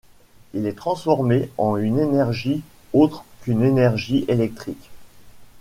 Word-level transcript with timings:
Il 0.55 0.65
est 0.65 0.73
transformé 0.79 1.51
en 1.59 1.77
une 1.77 1.99
énergie 1.99 2.63
autre 2.91 3.23
qu'une 3.43 3.61
énergie 3.61 4.25
électrique. 4.29 4.89